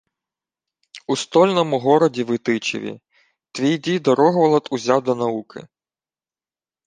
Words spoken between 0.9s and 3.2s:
—У стольному городі Витичеві.